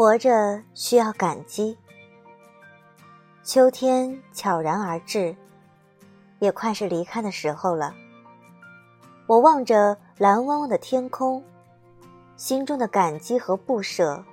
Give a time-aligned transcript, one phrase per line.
[0.00, 1.76] 活着需要感激。
[3.44, 5.36] 秋天悄然而至，
[6.38, 7.94] 也快是离开的时候了。
[9.26, 11.44] 我望着蓝汪汪的天空，
[12.34, 14.24] 心中的感激和不舍，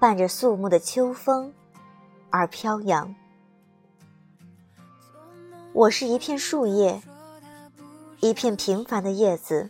[0.00, 1.52] 伴着肃穆的秋风
[2.30, 3.14] 而飘扬。
[5.74, 7.02] 我是一片树叶，
[8.20, 9.68] 一片平凡的叶子。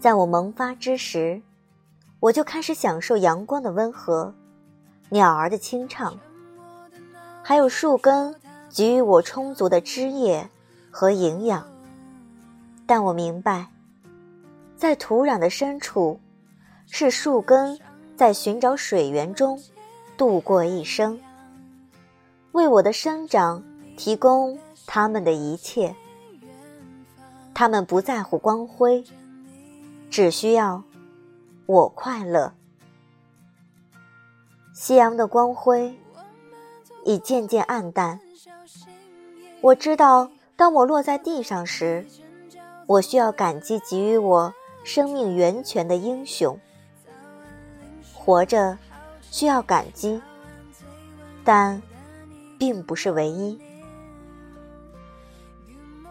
[0.00, 1.42] 在我萌发之时，
[2.22, 4.32] 我就开始享受阳光的温和，
[5.08, 6.16] 鸟儿的清唱，
[7.42, 8.32] 还有树根
[8.70, 10.48] 给予我充足的枝叶
[10.88, 11.66] 和营养。
[12.86, 13.66] 但我明白，
[14.76, 16.20] 在土壤的深处，
[16.86, 17.76] 是树根
[18.16, 19.60] 在寻找水源中
[20.16, 21.18] 度过一生，
[22.52, 23.60] 为我的生长
[23.96, 25.92] 提供他们的一切。
[27.52, 29.04] 他们不在乎光辉。
[30.08, 30.84] 只需要
[31.72, 32.52] 我快乐。
[34.74, 35.98] 夕阳的光辉
[37.02, 38.20] 已渐渐暗淡。
[39.62, 42.04] 我知道，当我落在地上时，
[42.86, 44.52] 我需要感激给予我
[44.84, 46.60] 生命源泉的英雄。
[48.12, 48.76] 活着
[49.22, 50.20] 需要感激，
[51.42, 51.80] 但
[52.58, 53.58] 并不是唯一。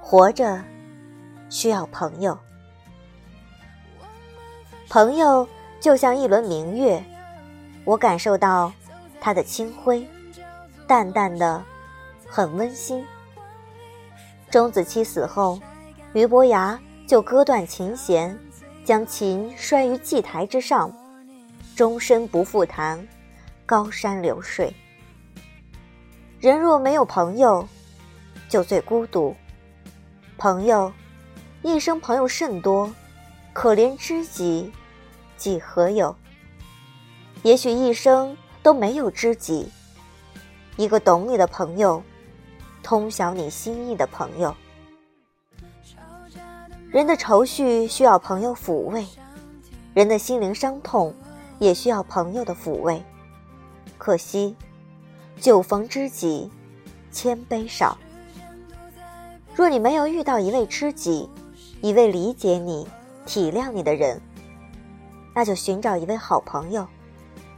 [0.00, 0.64] 活着
[1.50, 2.38] 需要朋友。
[4.92, 5.48] 朋友
[5.80, 7.02] 就像一轮明月，
[7.82, 8.70] 我感受到
[9.18, 10.06] 它的清辉，
[10.86, 11.64] 淡淡的，
[12.28, 13.02] 很温馨。
[14.50, 15.58] 钟子期死后，
[16.12, 18.38] 俞伯牙就割断琴弦，
[18.84, 20.92] 将琴摔于祭台之上，
[21.74, 23.08] 终身不复弹，
[23.64, 24.70] 高山流水。
[26.38, 27.66] 人若没有朋友，
[28.46, 29.34] 就最孤独。
[30.36, 30.92] 朋友，
[31.62, 32.92] 一生朋友甚多，
[33.54, 34.70] 可怜知己。
[35.42, 36.14] 几何有？
[37.42, 39.68] 也许一生都没有知己，
[40.76, 42.00] 一个懂你的朋友，
[42.80, 44.54] 通晓你心意的朋友。
[46.92, 49.04] 人的愁绪需要朋友抚慰，
[49.94, 51.12] 人的心灵伤痛
[51.58, 53.02] 也需要朋友的抚慰。
[53.98, 54.54] 可惜，
[55.40, 56.48] 酒逢知己
[57.10, 57.98] 千杯少。
[59.56, 61.28] 若你没有遇到一位知己，
[61.80, 62.86] 一位理解你、
[63.26, 64.22] 体谅你的人。
[65.34, 66.86] 那就寻找一位好朋友，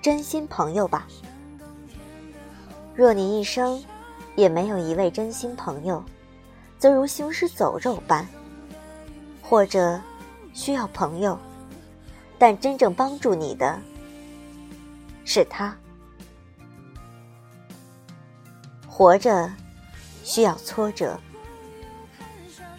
[0.00, 1.06] 真心朋友吧。
[2.94, 3.82] 若你一生
[4.36, 6.02] 也没有一位真心朋友，
[6.78, 8.26] 则如行尸走肉般。
[9.42, 9.98] 或者
[10.52, 11.38] 需要朋友，
[12.38, 13.80] 但真正帮助你的
[15.24, 15.74] 是他。
[18.86, 19.50] 活着
[20.22, 21.18] 需要挫折，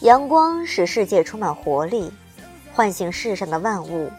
[0.00, 2.10] 阳光使世界充满活力，
[2.74, 4.10] 唤醒世上的万物。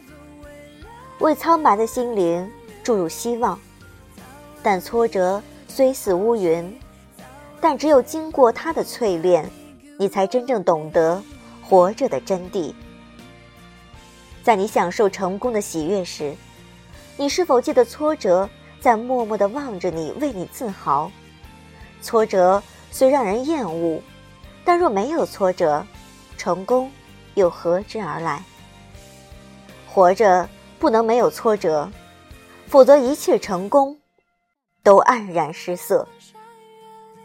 [1.19, 2.49] 为苍白的心灵
[2.83, 3.59] 注入希望，
[4.61, 6.79] 但挫折虽似乌云，
[7.59, 9.49] 但只有经过它的淬炼，
[9.97, 11.21] 你才真正懂得
[11.67, 12.71] 活着的真谛。
[14.43, 16.35] 在你享受成功的喜悦时，
[17.17, 18.47] 你是否记得挫折
[18.79, 21.11] 在默默地望着你，为你自豪？
[21.99, 22.61] 挫折
[22.91, 23.99] 虽让人厌恶，
[24.63, 25.83] 但若没有挫折，
[26.37, 26.91] 成功
[27.33, 28.43] 又何之而来？
[29.87, 30.47] 活着。
[30.79, 31.89] 不能没有挫折，
[32.67, 33.99] 否则一切成功
[34.83, 36.07] 都黯然失色。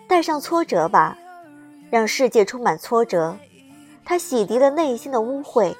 [0.09, 1.17] 带上挫折吧，
[1.91, 3.37] 让世界充满挫折，
[4.05, 5.75] 它洗涤了内心的污秽，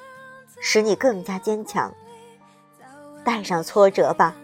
[0.61, 1.93] 使你更加坚强。
[3.23, 4.35] 带上挫折吧，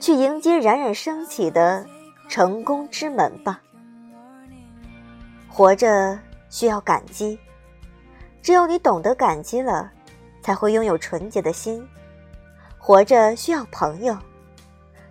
[0.00, 1.86] 去迎接冉冉升起的
[2.28, 3.60] 成功之门吧。
[5.48, 6.18] 活着
[6.50, 7.38] 需要感激，
[8.42, 9.90] 只有你懂得感激了，
[10.42, 11.86] 才会拥有纯洁的心。
[12.78, 14.16] 活着需要朋友，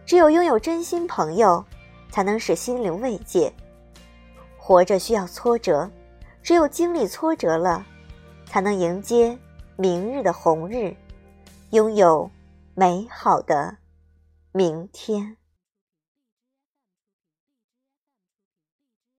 [0.06, 1.64] 只有拥有真心朋友，
[2.09, 3.53] 才能使心灵慰藉。
[4.58, 5.90] 活着需要挫折，
[6.42, 7.86] 只有经历挫折了，
[8.46, 9.38] 才能迎接
[9.76, 10.96] 明日的红日，
[11.72, 12.29] 拥有
[12.73, 13.78] 美好的
[14.52, 15.35] 明天。